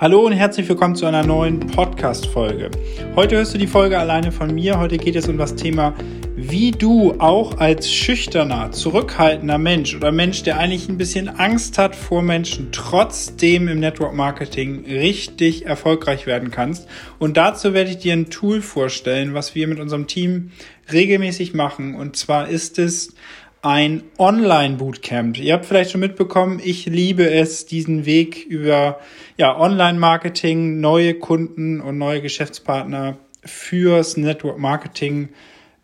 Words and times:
Hallo 0.00 0.24
und 0.24 0.32
herzlich 0.32 0.66
willkommen 0.66 0.96
zu 0.96 1.04
einer 1.04 1.26
neuen 1.26 1.60
Podcast-Folge. 1.60 2.70
Heute 3.16 3.36
hörst 3.36 3.52
du 3.52 3.58
die 3.58 3.66
Folge 3.66 3.98
alleine 3.98 4.32
von 4.32 4.54
mir. 4.54 4.78
Heute 4.78 4.96
geht 4.96 5.14
es 5.14 5.28
um 5.28 5.36
das 5.36 5.56
Thema, 5.56 5.92
wie 6.36 6.70
du 6.70 7.16
auch 7.18 7.58
als 7.58 7.92
schüchterner, 7.92 8.72
zurückhaltender 8.72 9.58
Mensch 9.58 9.94
oder 9.94 10.10
Mensch, 10.10 10.42
der 10.42 10.58
eigentlich 10.58 10.88
ein 10.88 10.96
bisschen 10.96 11.28
Angst 11.28 11.76
hat 11.76 11.94
vor 11.94 12.22
Menschen, 12.22 12.68
trotzdem 12.72 13.68
im 13.68 13.78
Network 13.78 14.14
Marketing 14.14 14.86
richtig 14.86 15.66
erfolgreich 15.66 16.26
werden 16.26 16.50
kannst. 16.50 16.88
Und 17.18 17.36
dazu 17.36 17.74
werde 17.74 17.90
ich 17.90 17.98
dir 17.98 18.14
ein 18.14 18.30
Tool 18.30 18.62
vorstellen, 18.62 19.34
was 19.34 19.54
wir 19.54 19.68
mit 19.68 19.80
unserem 19.80 20.06
Team 20.06 20.50
regelmäßig 20.90 21.52
machen. 21.52 21.94
Und 21.94 22.16
zwar 22.16 22.48
ist 22.48 22.78
es 22.78 23.14
ein 23.62 24.02
Online-Bootcamp. 24.18 25.38
Ihr 25.38 25.52
habt 25.52 25.66
vielleicht 25.66 25.90
schon 25.90 26.00
mitbekommen, 26.00 26.60
ich 26.64 26.86
liebe 26.86 27.30
es, 27.30 27.66
diesen 27.66 28.06
Weg 28.06 28.46
über 28.46 29.00
ja, 29.36 29.58
Online-Marketing, 29.58 30.80
neue 30.80 31.14
Kunden 31.14 31.80
und 31.80 31.98
neue 31.98 32.22
Geschäftspartner 32.22 33.18
fürs 33.44 34.16
Network 34.16 34.58
Marketing 34.58 35.28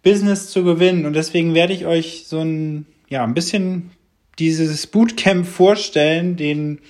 Business 0.02 0.50
zu 0.50 0.64
gewinnen. 0.64 1.04
Und 1.04 1.14
deswegen 1.14 1.54
werde 1.54 1.74
ich 1.74 1.84
euch 1.84 2.24
so 2.26 2.40
ein, 2.40 2.86
ja, 3.08 3.24
ein 3.24 3.34
bisschen 3.34 3.90
dieses 4.38 4.86
Bootcamp 4.86 5.46
vorstellen, 5.46 6.36
den, 6.36 6.80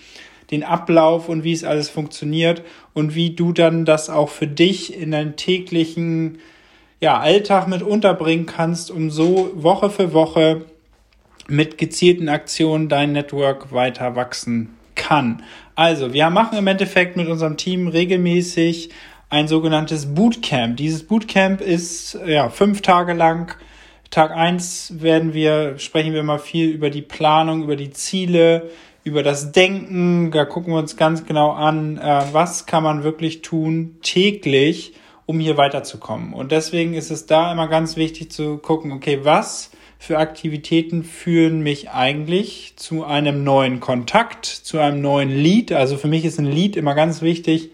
den 0.50 0.62
Ablauf 0.62 1.28
und 1.28 1.42
wie 1.42 1.52
es 1.52 1.64
alles 1.64 1.88
funktioniert 1.88 2.62
und 2.94 3.14
wie 3.14 3.30
du 3.30 3.52
dann 3.52 3.84
das 3.84 4.08
auch 4.08 4.28
für 4.28 4.46
dich 4.46 4.96
in 4.96 5.10
deinen 5.10 5.36
täglichen 5.36 6.38
ja, 7.00 7.18
Alltag 7.18 7.66
mit 7.66 7.82
unterbringen 7.82 8.46
kannst, 8.46 8.90
um 8.90 9.10
so 9.10 9.50
Woche 9.54 9.90
für 9.90 10.12
Woche 10.12 10.64
mit 11.48 11.78
gezielten 11.78 12.28
Aktionen 12.28 12.88
dein 12.88 13.12
Network 13.12 13.72
weiter 13.72 14.16
wachsen 14.16 14.76
kann. 14.94 15.42
Also, 15.74 16.12
wir 16.12 16.30
machen 16.30 16.58
im 16.58 16.66
Endeffekt 16.66 17.16
mit 17.16 17.28
unserem 17.28 17.56
Team 17.56 17.88
regelmäßig 17.88 18.90
ein 19.28 19.48
sogenanntes 19.48 20.14
Bootcamp. 20.14 20.76
Dieses 20.76 21.06
Bootcamp 21.06 21.60
ist 21.60 22.18
ja 22.26 22.48
fünf 22.48 22.80
Tage 22.80 23.12
lang. 23.12 23.56
Tag 24.10 24.30
eins 24.30 24.94
werden 25.00 25.34
wir, 25.34 25.78
sprechen 25.78 26.14
wir 26.14 26.22
mal 26.22 26.38
viel 26.38 26.70
über 26.70 26.90
die 26.90 27.02
Planung, 27.02 27.64
über 27.64 27.76
die 27.76 27.90
Ziele, 27.90 28.70
über 29.04 29.22
das 29.22 29.52
Denken. 29.52 30.30
Da 30.30 30.44
gucken 30.44 30.72
wir 30.72 30.78
uns 30.78 30.96
ganz 30.96 31.26
genau 31.26 31.50
an, 31.50 31.98
äh, 31.98 32.22
was 32.32 32.66
kann 32.66 32.82
man 32.82 33.02
wirklich 33.02 33.42
tun 33.42 33.96
täglich, 34.02 34.94
um 35.26 35.40
hier 35.40 35.56
weiterzukommen. 35.56 36.32
Und 36.32 36.52
deswegen 36.52 36.94
ist 36.94 37.10
es 37.10 37.26
da 37.26 37.52
immer 37.52 37.68
ganz 37.68 37.96
wichtig 37.96 38.30
zu 38.30 38.58
gucken, 38.58 38.92
okay, 38.92 39.20
was 39.22 39.70
für 39.98 40.18
Aktivitäten 40.18 41.04
führen 41.04 41.60
mich 41.60 41.90
eigentlich 41.90 42.74
zu 42.76 43.04
einem 43.04 43.44
neuen 43.44 43.80
Kontakt, 43.80 44.44
zu 44.46 44.78
einem 44.78 45.00
neuen 45.00 45.30
Lied. 45.30 45.72
Also 45.72 45.96
für 45.96 46.08
mich 46.08 46.24
ist 46.24 46.38
ein 46.38 46.50
Lied 46.50 46.76
immer 46.76 46.94
ganz 46.94 47.22
wichtig, 47.22 47.70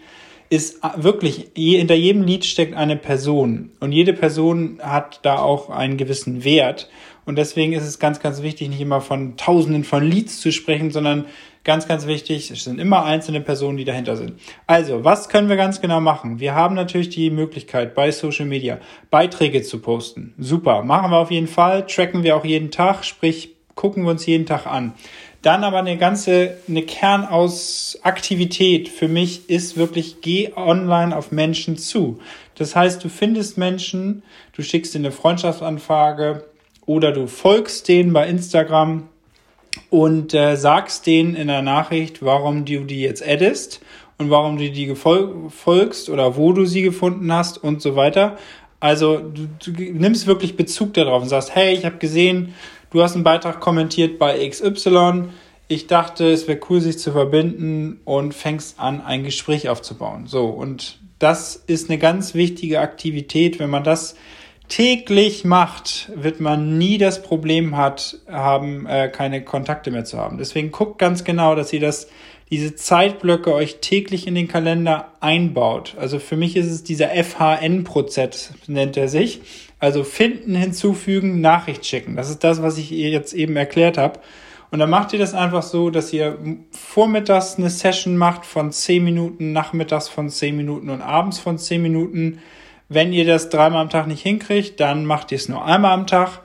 ist 0.49 0.81
wirklich, 0.97 1.47
hinter 1.55 1.95
jedem 1.95 2.23
Lied 2.23 2.45
steckt 2.45 2.75
eine 2.75 2.95
Person 2.95 3.71
und 3.79 3.91
jede 3.91 4.13
Person 4.13 4.79
hat 4.81 5.19
da 5.23 5.37
auch 5.39 5.69
einen 5.69 5.97
gewissen 5.97 6.43
Wert. 6.43 6.89
Und 7.25 7.37
deswegen 7.37 7.73
ist 7.73 7.83
es 7.83 7.99
ganz, 7.99 8.19
ganz 8.19 8.41
wichtig, 8.41 8.69
nicht 8.69 8.81
immer 8.81 9.01
von 9.01 9.37
Tausenden 9.37 9.83
von 9.83 10.03
Leads 10.03 10.41
zu 10.41 10.51
sprechen, 10.51 10.91
sondern 10.91 11.25
ganz, 11.63 11.87
ganz 11.87 12.07
wichtig, 12.07 12.51
es 12.51 12.63
sind 12.63 12.79
immer 12.79 13.05
einzelne 13.05 13.41
Personen, 13.41 13.77
die 13.77 13.85
dahinter 13.85 14.17
sind. 14.17 14.33
Also, 14.67 15.03
was 15.03 15.29
können 15.29 15.49
wir 15.49 15.55
ganz 15.55 15.81
genau 15.81 16.01
machen? 16.01 16.39
Wir 16.39 16.55
haben 16.55 16.75
natürlich 16.75 17.09
die 17.09 17.29
Möglichkeit, 17.29 17.95
bei 17.95 18.11
Social 18.11 18.45
Media 18.45 18.79
Beiträge 19.09 19.61
zu 19.61 19.79
posten. 19.79 20.33
Super, 20.37 20.83
machen 20.83 21.11
wir 21.11 21.17
auf 21.17 21.31
jeden 21.31 21.47
Fall, 21.47 21.87
tracken 21.87 22.23
wir 22.23 22.35
auch 22.35 22.45
jeden 22.45 22.71
Tag, 22.71 23.05
sprich, 23.05 23.55
gucken 23.75 24.03
wir 24.03 24.11
uns 24.11 24.25
jeden 24.25 24.45
Tag 24.45 24.67
an. 24.67 24.93
Dann 25.41 25.65
aber 25.65 25.79
eine 25.79 25.97
ganze, 25.97 26.57
eine 26.69 26.83
Kernausaktivität 26.83 28.87
für 28.87 29.09
mich 29.09 29.49
ist 29.49 29.75
wirklich, 29.75 30.21
geh 30.21 30.53
online 30.55 31.15
auf 31.15 31.33
Menschen 31.33 31.77
zu. 31.77 32.19
Das 32.55 32.77
heißt, 32.77 33.03
du 33.03 33.09
findest 33.09 33.57
Menschen, 33.57 34.23
du 34.53 34.61
schickst 34.61 34.95
ihnen 34.95 35.05
eine 35.05 35.11
Freundschaftsanfrage, 35.11 36.45
oder 36.85 37.11
du 37.11 37.27
folgst 37.27 37.87
denen 37.87 38.13
bei 38.13 38.27
Instagram 38.27 39.07
und 39.89 40.33
äh, 40.33 40.55
sagst 40.55 41.07
denen 41.07 41.35
in 41.35 41.47
der 41.47 41.61
Nachricht, 41.61 42.23
warum 42.23 42.65
du 42.65 42.83
die 42.83 43.01
jetzt 43.01 43.27
addest 43.27 43.81
und 44.17 44.29
warum 44.29 44.57
du 44.57 44.69
die 44.69 44.93
folgst 44.95 46.09
oder 46.09 46.35
wo 46.35 46.53
du 46.53 46.65
sie 46.65 46.81
gefunden 46.81 47.31
hast 47.31 47.63
und 47.63 47.81
so 47.81 47.95
weiter. 47.95 48.37
Also 48.79 49.19
du, 49.19 49.47
du 49.65 49.71
nimmst 49.71 50.27
wirklich 50.27 50.55
Bezug 50.55 50.93
darauf 50.93 51.21
und 51.23 51.29
sagst, 51.29 51.55
hey, 51.55 51.73
ich 51.73 51.85
habe 51.85 51.97
gesehen, 51.97 52.53
du 52.91 53.01
hast 53.01 53.15
einen 53.15 53.23
Beitrag 53.23 53.59
kommentiert 53.59 54.19
bei 54.19 54.47
XY. 54.47 55.29
Ich 55.69 55.87
dachte, 55.87 56.31
es 56.31 56.47
wäre 56.47 56.59
cool, 56.69 56.81
sich 56.81 56.99
zu 56.99 57.11
verbinden 57.11 58.01
und 58.03 58.33
fängst 58.33 58.79
an, 58.79 59.01
ein 59.01 59.23
Gespräch 59.23 59.69
aufzubauen. 59.69 60.27
So, 60.27 60.47
und 60.47 60.99
das 61.19 61.55
ist 61.55 61.89
eine 61.89 61.97
ganz 61.97 62.35
wichtige 62.35 62.81
Aktivität. 62.81 63.59
Wenn 63.59 63.69
man 63.69 63.85
das 63.85 64.15
täglich 64.67 65.45
macht, 65.45 66.11
wird 66.15 66.39
man 66.39 66.77
nie 66.77 66.97
das 66.97 67.21
Problem 67.21 67.77
hat, 67.77 68.17
haben, 68.27 68.85
äh, 68.85 69.09
keine 69.09 69.43
Kontakte 69.43 69.91
mehr 69.91 70.05
zu 70.05 70.17
haben. 70.17 70.37
Deswegen 70.37 70.71
guckt 70.71 70.97
ganz 70.97 71.23
genau, 71.23 71.55
dass 71.55 71.73
ihr 71.73 71.79
das, 71.79 72.07
diese 72.49 72.75
Zeitblöcke 72.75 73.53
euch 73.53 73.77
täglich 73.81 74.27
in 74.27 74.35
den 74.35 74.47
Kalender 74.47 75.11
einbaut. 75.19 75.95
Also 75.99 76.19
für 76.19 76.37
mich 76.37 76.55
ist 76.55 76.71
es 76.71 76.83
dieser 76.83 77.09
FHN-Prozess, 77.09 78.53
nennt 78.67 78.97
er 78.97 79.07
sich. 79.07 79.41
Also 79.79 80.03
finden, 80.03 80.55
hinzufügen, 80.55 81.41
Nachricht 81.41 81.85
schicken. 81.85 82.15
Das 82.15 82.29
ist 82.29 82.43
das, 82.43 82.61
was 82.61 82.77
ich 82.77 82.91
ihr 82.91 83.09
jetzt 83.09 83.33
eben 83.33 83.55
erklärt 83.55 83.97
habe. 83.97 84.19
Und 84.71 84.79
dann 84.79 84.89
macht 84.89 85.13
ihr 85.13 85.19
das 85.19 85.35
einfach 85.35 85.61
so, 85.61 85.91
dass 85.91 86.11
ihr 86.13 86.39
vormittags 86.71 87.57
eine 87.57 87.69
Session 87.69 88.17
macht 88.17 88.43
von 88.43 88.71
10 88.71 89.03
Minuten, 89.03 89.51
nachmittags 89.51 90.07
von 90.07 90.29
10 90.29 90.55
Minuten 90.55 90.89
und 90.89 91.01
abends 91.01 91.37
von 91.37 91.59
10 91.59 91.79
Minuten 91.79 92.39
wenn 92.93 93.13
ihr 93.13 93.25
das 93.25 93.49
dreimal 93.49 93.81
am 93.81 93.89
Tag 93.89 94.07
nicht 94.07 94.21
hinkriegt, 94.21 94.79
dann 94.79 95.05
macht 95.05 95.31
ihr 95.31 95.37
es 95.37 95.49
nur 95.49 95.65
einmal 95.65 95.91
am 95.91 96.07
Tag 96.07 96.41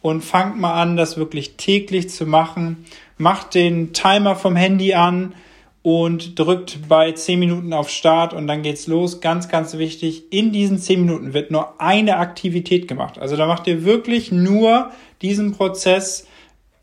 und 0.00 0.22
fangt 0.22 0.58
mal 0.58 0.74
an, 0.74 0.96
das 0.96 1.16
wirklich 1.16 1.56
täglich 1.56 2.10
zu 2.10 2.26
machen. 2.26 2.84
Macht 3.16 3.54
den 3.54 3.92
Timer 3.92 4.36
vom 4.36 4.56
Handy 4.56 4.94
an 4.94 5.34
und 5.82 6.38
drückt 6.38 6.88
bei 6.88 7.12
10 7.12 7.38
Minuten 7.38 7.72
auf 7.72 7.90
Start 7.90 8.32
und 8.32 8.46
dann 8.46 8.62
geht's 8.62 8.86
los. 8.86 9.20
Ganz, 9.20 9.48
ganz 9.48 9.78
wichtig, 9.78 10.24
in 10.30 10.52
diesen 10.52 10.78
10 10.78 11.00
Minuten 11.00 11.34
wird 11.34 11.50
nur 11.50 11.80
eine 11.80 12.18
Aktivität 12.18 12.88
gemacht. 12.88 13.18
Also 13.18 13.36
da 13.36 13.46
macht 13.46 13.66
ihr 13.66 13.84
wirklich 13.84 14.30
nur 14.30 14.90
diesen 15.22 15.52
Prozess, 15.52 16.26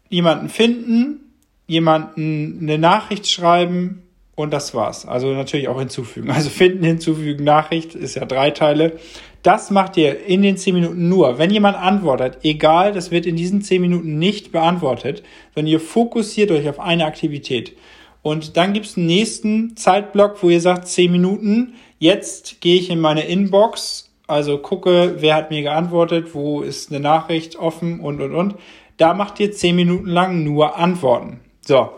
jemanden 0.10 0.50
finden, 0.50 1.20
jemanden 1.68 2.60
eine 2.62 2.78
Nachricht 2.78 3.28
schreiben, 3.28 4.04
und 4.36 4.52
das 4.52 4.76
war's. 4.76 5.06
Also 5.06 5.34
natürlich 5.34 5.68
auch 5.68 5.80
hinzufügen. 5.80 6.30
Also 6.30 6.50
finden, 6.50 6.84
hinzufügen, 6.84 7.44
Nachricht 7.44 7.96
ist 7.96 8.16
ja 8.16 8.26
drei 8.26 8.52
Teile. 8.52 9.00
Das 9.44 9.72
macht 9.72 9.96
ihr 9.96 10.26
in 10.26 10.42
den 10.42 10.58
zehn 10.58 10.76
Minuten 10.76 11.08
nur. 11.08 11.38
Wenn 11.38 11.52
jemand 11.52 11.78
antwortet, 11.78 12.40
egal, 12.44 12.92
das 12.92 13.12
wird 13.12 13.26
in 13.26 13.36
diesen 13.36 13.62
zehn 13.62 13.82
Minuten 13.82 14.18
nicht 14.18 14.52
beantwortet, 14.52 15.24
sondern 15.54 15.72
ihr 15.72 15.80
fokussiert 15.80 16.52
euch 16.52 16.68
auf 16.68 16.80
eine 16.80 17.06
Aktivität. 17.06 17.78
Und 18.22 18.58
dann 18.58 18.74
gibt's 18.74 18.98
einen 18.98 19.06
nächsten 19.06 19.78
Zeitblock, 19.78 20.42
wo 20.42 20.50
ihr 20.50 20.60
sagt, 20.60 20.88
zehn 20.88 21.12
Minuten. 21.12 21.76
Jetzt 22.00 22.60
gehe 22.60 22.80
ich 22.80 22.90
in 22.90 23.00
meine 23.00 23.26
Inbox, 23.26 24.12
also 24.28 24.58
gucke, 24.58 25.18
wer 25.20 25.36
hat 25.36 25.52
mir 25.52 25.62
geantwortet, 25.62 26.34
wo 26.34 26.62
ist 26.62 26.92
eine 26.92 27.00
Nachricht 27.00 27.56
offen 27.56 28.00
und, 28.00 28.22
und, 28.22 28.34
und. 28.34 28.56
Da 28.98 29.14
macht 29.14 29.40
ihr 29.40 29.52
zehn 29.52 29.76
Minuten 29.76 30.08
lang 30.08 30.44
nur 30.44 30.78
Antworten. 30.78 31.40
So, 31.62 31.90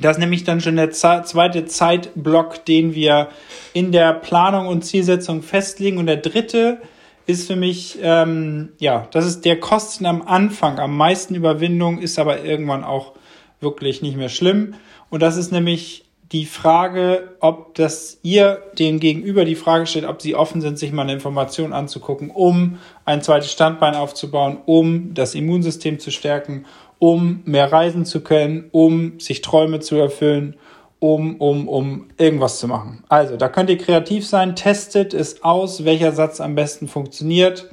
das 0.00 0.16
ist 0.16 0.20
nämlich 0.20 0.44
dann 0.44 0.60
schon 0.60 0.76
der 0.76 0.90
zweite 0.92 1.66
Zeitblock, 1.66 2.64
den 2.64 2.94
wir 2.94 3.28
in 3.72 3.90
der 3.90 4.12
Planung 4.12 4.68
und 4.68 4.84
Zielsetzung 4.84 5.42
festlegen. 5.42 5.98
Und 5.98 6.06
der 6.06 6.18
dritte 6.18 6.78
ist 7.26 7.46
für 7.46 7.56
mich, 7.56 7.98
ähm, 8.00 8.70
ja, 8.78 9.08
das 9.10 9.26
ist 9.26 9.44
der 9.44 9.58
Kosten 9.58 10.06
am 10.06 10.22
Anfang, 10.22 10.78
am 10.78 10.96
meisten 10.96 11.34
Überwindung, 11.34 11.98
ist 11.98 12.18
aber 12.18 12.44
irgendwann 12.44 12.84
auch 12.84 13.12
wirklich 13.60 14.00
nicht 14.00 14.16
mehr 14.16 14.28
schlimm. 14.28 14.74
Und 15.10 15.20
das 15.20 15.36
ist 15.36 15.50
nämlich 15.50 16.04
die 16.32 16.46
Frage, 16.46 17.36
ob 17.40 17.74
das 17.74 18.18
ihr 18.22 18.62
dem 18.78 19.00
Gegenüber 19.00 19.44
die 19.44 19.54
Frage 19.54 19.86
stellt, 19.86 20.04
ob 20.04 20.20
sie 20.20 20.34
offen 20.34 20.60
sind, 20.60 20.78
sich 20.78 20.92
mal 20.92 21.02
eine 21.02 21.14
Information 21.14 21.72
anzugucken, 21.72 22.30
um 22.30 22.78
ein 23.04 23.22
zweites 23.22 23.50
Standbein 23.50 23.94
aufzubauen, 23.94 24.58
um 24.66 25.14
das 25.14 25.34
Immunsystem 25.34 25.98
zu 25.98 26.10
stärken 26.10 26.66
um 26.98 27.42
mehr 27.44 27.72
reisen 27.72 28.04
zu 28.04 28.22
können, 28.22 28.68
um 28.72 29.20
sich 29.20 29.40
Träume 29.40 29.80
zu 29.80 29.96
erfüllen, 29.96 30.56
um, 30.98 31.36
um, 31.36 31.68
um 31.68 32.08
irgendwas 32.18 32.58
zu 32.58 32.66
machen. 32.66 33.04
Also, 33.08 33.36
da 33.36 33.48
könnt 33.48 33.70
ihr 33.70 33.78
kreativ 33.78 34.26
sein, 34.26 34.56
testet 34.56 35.14
es 35.14 35.42
aus, 35.44 35.84
welcher 35.84 36.12
Satz 36.12 36.40
am 36.40 36.54
besten 36.54 36.88
funktioniert. 36.88 37.68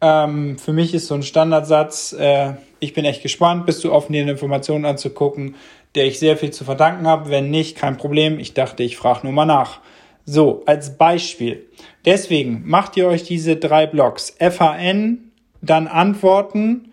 Ähm, 0.00 0.58
für 0.58 0.72
mich 0.72 0.94
ist 0.94 1.06
so 1.06 1.14
ein 1.14 1.22
Standardsatz, 1.22 2.12
äh, 2.18 2.54
ich 2.80 2.94
bin 2.94 3.04
echt 3.04 3.22
gespannt, 3.22 3.66
bist 3.66 3.82
du 3.82 3.92
offen, 3.92 4.12
dir 4.12 4.22
eine 4.22 4.32
Information 4.32 4.84
anzugucken, 4.84 5.56
der 5.94 6.06
ich 6.06 6.18
sehr 6.18 6.36
viel 6.36 6.50
zu 6.50 6.64
verdanken 6.64 7.06
habe. 7.06 7.30
Wenn 7.30 7.50
nicht, 7.50 7.76
kein 7.76 7.96
Problem. 7.96 8.38
Ich 8.38 8.54
dachte, 8.54 8.82
ich 8.82 8.96
frage 8.96 9.20
nur 9.24 9.32
mal 9.32 9.46
nach. 9.46 9.80
So, 10.24 10.62
als 10.66 10.96
Beispiel. 10.96 11.66
Deswegen 12.04 12.62
macht 12.66 12.96
ihr 12.96 13.08
euch 13.08 13.24
diese 13.24 13.56
drei 13.56 13.86
Blocks. 13.86 14.36
FAN, 14.38 15.32
dann 15.62 15.88
Antworten, 15.88 16.87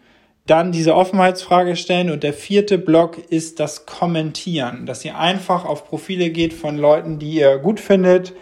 dann 0.46 0.72
diese 0.72 0.96
Offenheitsfrage 0.96 1.76
stellen 1.76 2.12
und 2.12 2.24
der 2.24 2.34
vierte 2.34 2.78
Block 2.78 3.18
ist 3.32 3.60
das 3.60 3.86
Kommentieren, 3.86 4.86
dass 4.86 5.04
ihr 5.04 5.18
einfach 5.18 5.66
auf 5.66 5.88
Profile 5.88 6.30
geht 6.30 6.54
von 6.54 6.78
Leuten, 6.78 7.18
die 7.18 7.32
ihr 7.32 7.58
gut 7.58 7.80
findet, 7.80 8.34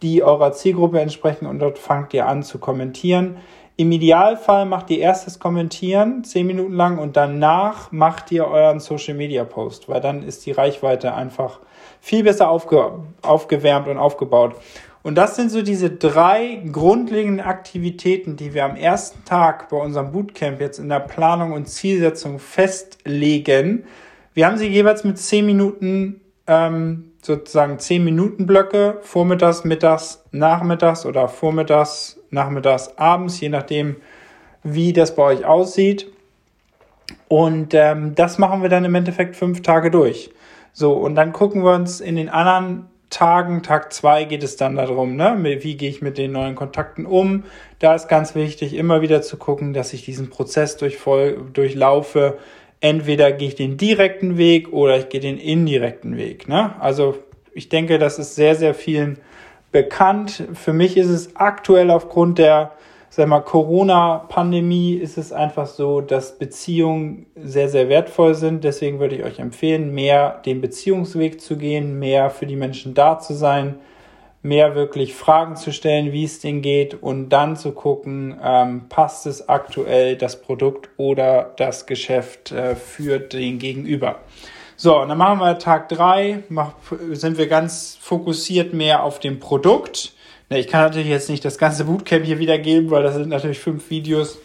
die 0.00 0.22
eurer 0.22 0.52
Zielgruppe 0.52 1.00
entsprechen 1.00 1.46
und 1.46 1.58
dort 1.58 1.78
fangt 1.78 2.14
ihr 2.14 2.26
an 2.26 2.42
zu 2.42 2.58
kommentieren. 2.58 3.36
Im 3.76 3.92
Idealfall 3.92 4.66
macht 4.66 4.90
ihr 4.90 4.98
erst 4.98 5.26
das 5.26 5.38
Kommentieren 5.38 6.24
zehn 6.24 6.46
Minuten 6.46 6.74
lang 6.74 6.98
und 6.98 7.16
danach 7.16 7.92
macht 7.92 8.32
ihr 8.32 8.46
euren 8.46 8.80
Social 8.80 9.14
Media 9.14 9.44
Post, 9.44 9.88
weil 9.88 10.00
dann 10.00 10.22
ist 10.22 10.44
die 10.46 10.52
Reichweite 10.52 11.14
einfach 11.14 11.60
viel 12.00 12.22
besser 12.22 12.50
aufge 12.50 13.00
aufgewärmt 13.22 13.88
und 13.88 13.98
aufgebaut. 13.98 14.54
Und 15.02 15.14
das 15.14 15.36
sind 15.36 15.50
so 15.50 15.62
diese 15.62 15.90
drei 15.90 16.62
grundlegenden 16.70 17.44
Aktivitäten, 17.44 18.36
die 18.36 18.52
wir 18.52 18.64
am 18.64 18.76
ersten 18.76 19.24
Tag 19.24 19.70
bei 19.70 19.78
unserem 19.78 20.12
Bootcamp 20.12 20.60
jetzt 20.60 20.78
in 20.78 20.90
der 20.90 21.00
Planung 21.00 21.52
und 21.52 21.66
Zielsetzung 21.66 22.38
festlegen. 22.38 23.84
Wir 24.34 24.46
haben 24.46 24.58
sie 24.58 24.68
jeweils 24.68 25.02
mit 25.04 25.18
zehn 25.18 25.46
Minuten, 25.46 26.20
ähm, 26.46 27.12
sozusagen 27.22 27.78
zehn 27.78 28.04
Minuten 28.04 28.46
Blöcke, 28.46 28.98
vormittags, 29.00 29.64
mittags, 29.64 30.22
nachmittags 30.32 31.06
oder 31.06 31.28
vormittags, 31.28 32.18
nachmittags, 32.30 32.96
abends, 32.98 33.40
je 33.40 33.48
nachdem, 33.48 33.96
wie 34.62 34.92
das 34.92 35.14
bei 35.14 35.22
euch 35.22 35.46
aussieht. 35.46 36.12
Und 37.28 37.72
ähm, 37.72 38.14
das 38.14 38.38
machen 38.38 38.60
wir 38.60 38.68
dann 38.68 38.84
im 38.84 38.94
Endeffekt 38.94 39.34
fünf 39.34 39.62
Tage 39.62 39.90
durch. 39.90 40.30
So, 40.72 40.92
und 40.92 41.14
dann 41.14 41.32
gucken 41.32 41.64
wir 41.64 41.74
uns 41.74 42.00
in 42.00 42.16
den 42.16 42.28
anderen 42.28 42.86
Tagen, 43.10 43.62
Tag 43.62 43.92
zwei 43.92 44.24
geht 44.24 44.42
es 44.42 44.56
dann 44.56 44.76
darum, 44.76 45.16
ne, 45.16 45.36
wie 45.42 45.76
gehe 45.76 45.90
ich 45.90 46.00
mit 46.00 46.16
den 46.16 46.32
neuen 46.32 46.54
Kontakten 46.54 47.06
um. 47.06 47.44
Da 47.80 47.94
ist 47.94 48.08
ganz 48.08 48.34
wichtig, 48.34 48.74
immer 48.74 49.02
wieder 49.02 49.20
zu 49.20 49.36
gucken, 49.36 49.72
dass 49.74 49.92
ich 49.92 50.04
diesen 50.04 50.30
Prozess 50.30 50.76
durchlaufe. 50.76 52.38
Entweder 52.80 53.32
gehe 53.32 53.48
ich 53.48 53.56
den 53.56 53.76
direkten 53.76 54.38
Weg 54.38 54.72
oder 54.72 54.96
ich 54.96 55.08
gehe 55.08 55.20
den 55.20 55.38
indirekten 55.38 56.16
Weg. 56.16 56.48
Ne? 56.48 56.74
Also 56.80 57.18
ich 57.52 57.68
denke, 57.68 57.98
das 57.98 58.18
ist 58.18 58.36
sehr, 58.36 58.54
sehr 58.54 58.74
vielen 58.74 59.18
bekannt. 59.72 60.44
Für 60.54 60.72
mich 60.72 60.96
ist 60.96 61.08
es 61.08 61.36
aktuell 61.36 61.90
aufgrund 61.90 62.38
der 62.38 62.72
sag 63.10 63.26
mal, 63.26 63.40
Corona-Pandemie 63.40 64.94
ist 64.94 65.18
es 65.18 65.32
einfach 65.32 65.66
so, 65.66 66.00
dass 66.00 66.38
Beziehungen 66.38 67.26
sehr, 67.34 67.68
sehr 67.68 67.88
wertvoll 67.88 68.34
sind. 68.34 68.62
Deswegen 68.62 69.00
würde 69.00 69.16
ich 69.16 69.24
euch 69.24 69.40
empfehlen, 69.40 69.92
mehr 69.92 70.40
den 70.46 70.60
Beziehungsweg 70.60 71.40
zu 71.40 71.56
gehen, 71.58 71.98
mehr 71.98 72.30
für 72.30 72.46
die 72.46 72.54
Menschen 72.54 72.94
da 72.94 73.18
zu 73.18 73.34
sein, 73.34 73.80
mehr 74.42 74.76
wirklich 74.76 75.14
Fragen 75.14 75.56
zu 75.56 75.72
stellen, 75.72 76.12
wie 76.12 76.24
es 76.24 76.38
denen 76.38 76.62
geht 76.62 77.02
und 77.02 77.30
dann 77.30 77.56
zu 77.56 77.72
gucken, 77.72 78.38
ähm, 78.42 78.88
passt 78.88 79.26
es 79.26 79.48
aktuell 79.48 80.16
das 80.16 80.40
Produkt 80.40 80.88
oder 80.96 81.52
das 81.56 81.86
Geschäft 81.86 82.52
äh, 82.52 82.76
für 82.76 83.18
den 83.18 83.58
Gegenüber. 83.58 84.20
So, 84.76 84.98
und 85.00 85.08
dann 85.08 85.18
machen 85.18 85.40
wir 85.40 85.58
Tag 85.58 85.88
drei, 85.90 86.44
sind 87.10 87.36
wir 87.36 87.48
ganz 87.48 87.98
fokussiert 88.00 88.72
mehr 88.72 89.02
auf 89.02 89.18
dem 89.18 89.40
Produkt 89.40 90.14
na, 90.50 90.58
ich 90.58 90.66
kann 90.66 90.82
natürlich 90.82 91.08
jetzt 91.08 91.30
nicht 91.30 91.44
das 91.44 91.58
ganze 91.58 91.84
Bootcamp 91.84 92.24
hier 92.24 92.40
wiedergeben, 92.40 92.90
weil 92.90 93.04
das 93.04 93.14
sind 93.14 93.28
natürlich 93.28 93.60
fünf 93.60 93.88
Videos, 93.88 94.38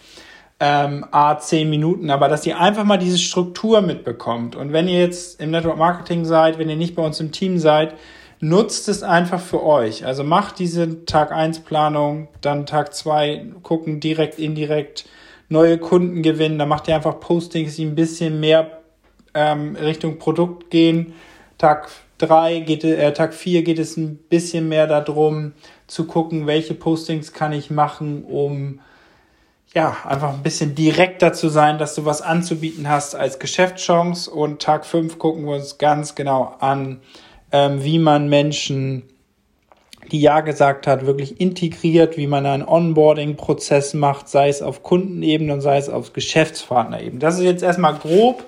ähm, 0.60 1.06
a 1.12 1.38
zehn 1.38 1.70
Minuten, 1.70 2.10
aber 2.10 2.30
dass 2.30 2.46
ihr 2.46 2.60
einfach 2.60 2.86
mal 2.86 2.98
diese 2.98 3.18
Struktur 3.18 3.82
mitbekommt. 3.82 4.56
Und 4.56 4.72
wenn 4.72 4.88
ihr 4.88 5.00
jetzt 5.00 5.42
im 5.42 5.52
Network 5.52 5.78
Marketing 5.78 6.24
seid, 6.24 6.60
wenn 6.60 6.70
ihr 6.70 6.78
nicht 6.78 6.96
bei 6.96 7.04
uns 7.04 7.20
im 7.20 7.32
Team 7.32 7.58
seid, 7.58 7.96
nutzt 8.40 8.88
es 8.88 9.04
einfach 9.04 9.42
für 9.42 9.64
euch. 9.64 10.06
Also 10.06 10.24
macht 10.24 10.60
diese 10.60 11.06
Tag 11.06 11.32
1 11.32 11.62
Planung, 11.62 12.28
dann 12.42 12.66
Tag 12.66 12.94
2 12.94 13.48
gucken, 13.64 14.00
direkt, 14.00 14.40
indirekt, 14.40 15.06
neue 15.50 15.78
Kunden 15.78 16.22
gewinnen. 16.22 16.60
Da 16.60 16.66
macht 16.66 16.88
ihr 16.88 16.96
einfach 16.96 17.20
Postings, 17.20 17.76
die 17.76 17.86
ein 17.86 17.96
bisschen 17.96 18.40
mehr 18.40 18.82
ähm, 19.34 19.76
Richtung 19.76 20.20
Produkt 20.20 20.70
gehen. 20.70 21.14
Tag 21.58 21.90
3 22.20 22.60
geht, 22.60 22.84
äh, 22.84 23.12
Tag 23.14 23.34
4 23.34 23.64
geht 23.64 23.80
es 23.80 23.98
ein 23.98 24.18
bisschen 24.30 24.70
mehr 24.70 24.88
darum, 24.88 25.54
zu 25.88 26.06
gucken, 26.06 26.48
welche 26.48 26.74
Postings 26.74 27.34
kann 27.34 27.54
ich 27.54 27.70
machen, 27.70 28.24
um 28.24 28.80
ja, 29.76 29.98
einfach 30.06 30.34
ein 30.34 30.42
bisschen 30.42 30.74
direkter 30.74 31.34
zu 31.34 31.50
sein, 31.50 31.78
dass 31.78 31.96
du 31.96 32.06
was 32.06 32.22
anzubieten 32.22 32.88
hast 32.90 33.14
als 33.14 33.40
Geschäftschance. 33.40 34.32
Und 34.32 34.62
Tag 34.62 34.86
5 34.86 35.20
gucken 35.20 35.46
wir 35.46 35.56
uns 35.56 35.78
ganz 35.78 36.16
genau 36.16 36.56
an, 36.60 37.02
ähm, 37.52 37.84
wie 37.84 38.00
man 38.00 38.30
Menschen, 38.30 39.04
die 40.12 40.22
Ja 40.22 40.40
gesagt 40.40 40.88
hat, 40.88 41.06
wirklich 41.06 41.42
integriert, 41.42 42.16
wie 42.16 42.28
man 42.28 42.46
einen 42.46 42.64
Onboarding-Prozess 42.64 43.94
macht, 43.96 44.30
sei 44.30 44.48
es 44.48 44.62
auf 44.62 44.82
Kundenebene 44.82 45.52
und 45.52 45.62
sei 45.62 45.78
es 45.78 45.90
auf 45.90 46.14
Geschäftspartnerebene. 46.14 47.20
Das 47.20 47.38
ist 47.38 47.44
jetzt 47.44 47.64
erstmal 47.64 47.96
grob 47.96 48.46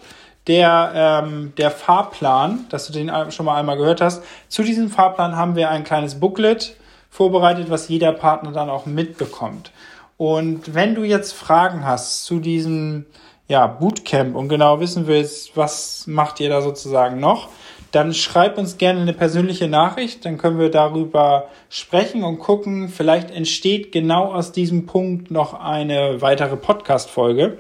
der, 0.48 0.94
ähm, 0.96 1.52
der 1.58 1.72
Fahrplan, 1.72 2.68
dass 2.70 2.88
du 2.88 2.94
den 2.94 3.12
schon 3.32 3.46
mal 3.46 3.60
einmal 3.60 3.76
gehört 3.76 4.00
hast. 4.00 4.24
Zu 4.48 4.64
diesem 4.64 4.90
Fahrplan 4.90 5.36
haben 5.36 5.58
wir 5.58 5.70
ein 5.70 5.84
kleines 5.84 6.20
Booklet 6.20 6.78
vorbereitet, 7.18 7.72
was 7.72 7.90
jeder 7.90 8.12
Partner 8.12 8.52
dann 8.52 8.70
auch 8.70 8.86
mitbekommt. 8.86 9.72
Und 10.18 10.76
wenn 10.76 10.94
du 10.94 11.04
jetzt 11.04 11.34
Fragen 11.34 11.84
hast 11.84 12.26
zu 12.26 12.40
diesem 12.40 13.08
ja, 13.48 13.66
Bootcamp 13.66 14.36
und 14.36 14.50
genau 14.50 14.80
wissen 14.80 15.08
willst, 15.08 15.58
was 15.58 16.06
macht 16.06 16.40
ihr 16.40 16.50
da 16.50 16.62
sozusagen 16.62 17.20
noch, 17.20 17.50
dann 17.92 18.14
schreib 18.14 18.60
uns 18.60 18.78
gerne 18.78 19.02
eine 19.02 19.14
persönliche 19.14 19.68
Nachricht, 19.68 20.26
dann 20.26 20.38
können 20.38 20.60
wir 20.60 20.70
darüber 20.70 21.48
sprechen 21.70 22.24
und 22.24 22.38
gucken, 22.38 22.88
vielleicht 22.90 23.32
entsteht 23.32 23.92
genau 23.92 24.32
aus 24.32 24.52
diesem 24.52 24.86
Punkt 24.86 25.32
noch 25.32 25.60
eine 25.60 26.22
weitere 26.22 26.56
Podcast-Folge. 26.56 27.58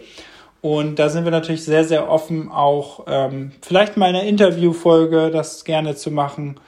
Und 0.62 1.00
da 1.00 1.10
sind 1.10 1.24
wir 1.24 1.32
natürlich 1.32 1.64
sehr, 1.64 1.84
sehr 1.84 2.12
offen, 2.12 2.52
auch 2.52 3.06
ähm, 3.08 3.54
vielleicht 3.62 3.98
mal 3.98 4.10
eine 4.10 4.28
Interviewfolge 4.28 5.32
das 5.32 5.64
gerne 5.64 5.96
zu 5.96 6.12
machen 6.12 6.60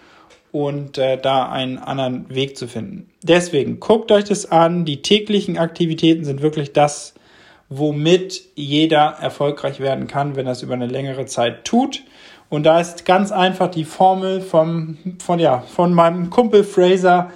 und 0.51 0.97
äh, 0.97 1.17
da 1.17 1.49
einen 1.49 1.77
anderen 1.77 2.33
Weg 2.33 2.57
zu 2.57 2.67
finden. 2.67 3.09
Deswegen 3.21 3.79
guckt 3.79 4.11
euch 4.11 4.23
das 4.23 4.51
an. 4.51 4.85
Die 4.85 5.01
täglichen 5.01 5.57
Aktivitäten 5.57 6.25
sind 6.25 6.41
wirklich 6.41 6.73
das, 6.73 7.13
womit 7.69 8.41
jeder 8.55 9.17
erfolgreich 9.21 9.79
werden 9.79 10.07
kann, 10.07 10.35
wenn 10.35 10.47
er 10.47 10.53
es 10.53 10.63
über 10.63 10.73
eine 10.73 10.87
längere 10.87 11.25
Zeit 11.25 11.65
tut. 11.65 12.03
Und 12.49 12.63
da 12.63 12.79
ist 12.79 13.05
ganz 13.05 13.31
einfach 13.31 13.69
die 13.69 13.85
Formel 13.85 14.41
vom, 14.41 14.97
von, 15.19 15.37
ja, 15.37 15.59
von 15.61 15.93
meinem 15.93 16.31
Kumpel 16.31 16.63
Fraser, 16.63 17.31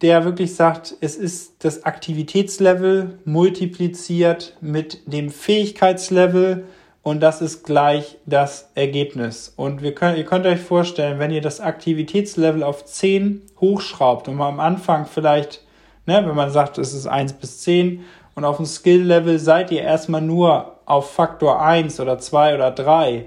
der 0.00 0.24
wirklich 0.24 0.54
sagt, 0.54 0.94
es 1.00 1.16
ist 1.16 1.64
das 1.64 1.84
Aktivitätslevel 1.84 3.18
multipliziert 3.24 4.56
mit 4.60 5.00
dem 5.06 5.30
Fähigkeitslevel 5.30 6.64
und 7.04 7.20
das 7.20 7.42
ist 7.42 7.64
gleich 7.64 8.16
das 8.24 8.70
Ergebnis. 8.74 9.52
Und 9.56 9.82
wir 9.82 9.94
können, 9.94 10.16
ihr 10.16 10.24
könnt 10.24 10.46
euch 10.46 10.60
vorstellen, 10.60 11.18
wenn 11.18 11.30
ihr 11.30 11.42
das 11.42 11.60
Aktivitätslevel 11.60 12.62
auf 12.62 12.84
10 12.86 13.42
hochschraubt 13.60 14.26
und 14.26 14.36
mal 14.36 14.48
am 14.48 14.58
Anfang 14.58 15.04
vielleicht, 15.04 15.62
ne, 16.06 16.24
wenn 16.26 16.34
man 16.34 16.50
sagt, 16.50 16.78
es 16.78 16.94
ist 16.94 17.06
1 17.06 17.34
bis 17.34 17.60
10 17.60 18.00
und 18.34 18.46
auf 18.46 18.56
dem 18.56 18.64
Skill-Level 18.64 19.38
seid 19.38 19.70
ihr 19.70 19.82
erstmal 19.82 20.22
nur 20.22 20.76
auf 20.86 21.12
Faktor 21.12 21.62
1 21.62 22.00
oder 22.00 22.18
2 22.18 22.54
oder 22.54 22.70
3, 22.70 23.26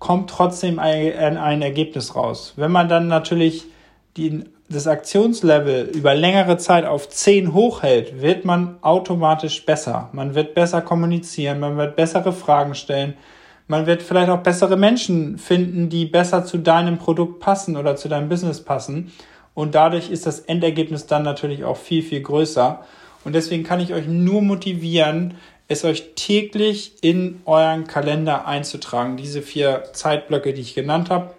kommt 0.00 0.28
trotzdem 0.28 0.80
ein, 0.80 1.38
ein 1.38 1.62
Ergebnis 1.62 2.16
raus. 2.16 2.54
Wenn 2.56 2.72
man 2.72 2.88
dann 2.88 3.06
natürlich 3.06 3.66
die 4.16 4.44
das 4.72 4.86
Aktionslevel 4.86 5.90
über 5.94 6.14
längere 6.14 6.56
Zeit 6.56 6.84
auf 6.84 7.08
10 7.08 7.52
hochhält, 7.52 8.20
wird 8.20 8.44
man 8.44 8.76
automatisch 8.82 9.64
besser. 9.64 10.08
Man 10.12 10.34
wird 10.34 10.54
besser 10.54 10.82
kommunizieren, 10.82 11.60
man 11.60 11.76
wird 11.76 11.96
bessere 11.96 12.32
Fragen 12.32 12.74
stellen, 12.74 13.14
man 13.68 13.86
wird 13.86 14.02
vielleicht 14.02 14.30
auch 14.30 14.42
bessere 14.42 14.76
Menschen 14.76 15.38
finden, 15.38 15.88
die 15.88 16.06
besser 16.06 16.44
zu 16.44 16.58
deinem 16.58 16.98
Produkt 16.98 17.40
passen 17.40 17.76
oder 17.76 17.96
zu 17.96 18.08
deinem 18.08 18.28
Business 18.28 18.62
passen. 18.62 19.12
Und 19.54 19.74
dadurch 19.74 20.10
ist 20.10 20.26
das 20.26 20.40
Endergebnis 20.40 21.06
dann 21.06 21.22
natürlich 21.22 21.64
auch 21.64 21.76
viel, 21.76 22.02
viel 22.02 22.20
größer. 22.20 22.84
Und 23.24 23.34
deswegen 23.34 23.62
kann 23.62 23.80
ich 23.80 23.94
euch 23.94 24.06
nur 24.08 24.42
motivieren, 24.42 25.34
es 25.68 25.84
euch 25.84 26.14
täglich 26.14 26.94
in 27.02 27.40
euren 27.44 27.86
Kalender 27.86 28.46
einzutragen. 28.46 29.16
Diese 29.16 29.42
vier 29.42 29.84
Zeitblöcke, 29.92 30.52
die 30.52 30.60
ich 30.60 30.74
genannt 30.74 31.10
habe. 31.10 31.34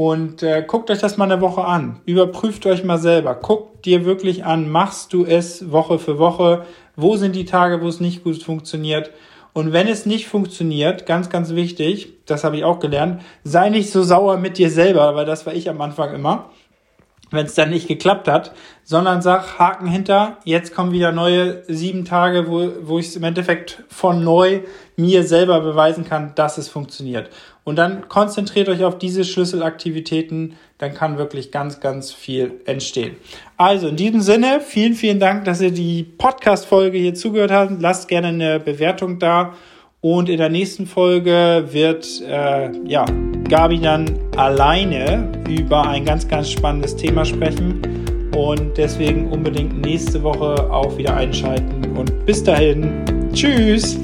Und 0.00 0.42
äh, 0.42 0.64
guckt 0.66 0.90
euch 0.90 1.00
das 1.00 1.18
mal 1.18 1.30
eine 1.30 1.42
Woche 1.42 1.62
an. 1.62 2.00
Überprüft 2.06 2.64
euch 2.64 2.84
mal 2.84 2.96
selber. 2.96 3.34
Guckt 3.34 3.84
dir 3.84 4.06
wirklich 4.06 4.46
an, 4.46 4.70
machst 4.70 5.12
du 5.12 5.26
es 5.26 5.72
Woche 5.72 5.98
für 5.98 6.18
Woche? 6.18 6.64
Wo 6.96 7.16
sind 7.16 7.36
die 7.36 7.44
Tage, 7.44 7.82
wo 7.82 7.88
es 7.88 8.00
nicht 8.00 8.24
gut 8.24 8.42
funktioniert? 8.42 9.10
Und 9.52 9.74
wenn 9.74 9.86
es 9.88 10.06
nicht 10.06 10.26
funktioniert, 10.26 11.04
ganz, 11.04 11.28
ganz 11.28 11.50
wichtig, 11.54 12.14
das 12.24 12.44
habe 12.44 12.56
ich 12.56 12.64
auch 12.64 12.78
gelernt, 12.78 13.20
sei 13.44 13.68
nicht 13.68 13.90
so 13.90 14.02
sauer 14.02 14.38
mit 14.38 14.56
dir 14.56 14.70
selber, 14.70 15.14
weil 15.16 15.26
das 15.26 15.44
war 15.44 15.52
ich 15.52 15.68
am 15.68 15.82
Anfang 15.82 16.14
immer 16.14 16.48
wenn 17.30 17.46
es 17.46 17.54
dann 17.54 17.70
nicht 17.70 17.88
geklappt 17.88 18.28
hat, 18.28 18.52
sondern 18.84 19.22
sag 19.22 19.58
Haken 19.58 19.86
hinter, 19.86 20.38
jetzt 20.44 20.74
kommen 20.74 20.92
wieder 20.92 21.12
neue 21.12 21.62
sieben 21.68 22.04
Tage, 22.04 22.48
wo, 22.48 22.70
wo 22.82 22.98
ich 22.98 23.08
es 23.08 23.16
im 23.16 23.24
Endeffekt 23.24 23.84
von 23.88 24.24
neu 24.24 24.60
mir 24.96 25.22
selber 25.22 25.60
beweisen 25.60 26.04
kann, 26.04 26.32
dass 26.34 26.58
es 26.58 26.68
funktioniert. 26.68 27.30
Und 27.62 27.76
dann 27.76 28.08
konzentriert 28.08 28.68
euch 28.68 28.84
auf 28.84 28.98
diese 28.98 29.24
Schlüsselaktivitäten, 29.24 30.56
dann 30.78 30.94
kann 30.94 31.18
wirklich 31.18 31.52
ganz, 31.52 31.80
ganz 31.80 32.10
viel 32.12 32.60
entstehen. 32.64 33.16
Also 33.56 33.88
in 33.88 33.96
diesem 33.96 34.22
Sinne, 34.22 34.60
vielen, 34.60 34.94
vielen 34.94 35.20
Dank, 35.20 35.44
dass 35.44 35.60
ihr 35.60 35.70
die 35.70 36.02
Podcast-Folge 36.02 36.98
hier 36.98 37.14
zugehört 37.14 37.52
habt. 37.52 37.80
Lasst 37.80 38.08
gerne 38.08 38.28
eine 38.28 38.60
Bewertung 38.60 39.18
da 39.18 39.54
Und 40.02 40.30
in 40.30 40.38
der 40.38 40.48
nächsten 40.48 40.86
Folge 40.86 41.66
wird 41.70 42.22
äh, 42.26 42.70
ja, 42.86 43.04
Gabi 43.48 43.78
dann 43.78 44.18
alleine 44.34 45.30
über 45.46 45.86
ein 45.86 46.06
ganz, 46.06 46.26
ganz 46.26 46.50
spannendes 46.50 46.96
Thema 46.96 47.24
sprechen. 47.24 47.82
Und 48.34 48.78
deswegen 48.78 49.28
unbedingt 49.30 49.78
nächste 49.82 50.22
Woche 50.22 50.72
auch 50.72 50.96
wieder 50.96 51.14
einschalten. 51.14 51.96
Und 51.98 52.24
bis 52.24 52.42
dahin, 52.42 53.04
tschüss! 53.34 53.98